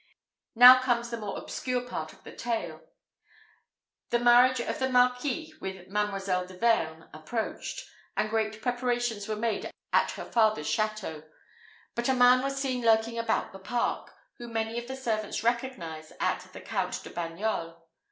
[0.55, 2.81] Now comes the more obscure part of the tale.
[4.09, 9.69] The marriage of the Marquis with Mademoiselle de Vergne approached, and great preparations were made
[9.93, 11.29] at her father's château;
[11.93, 16.13] but a man was seen lurking about the park, whom many of the servants recognised
[16.19, 17.79] as the Count de Bagnols.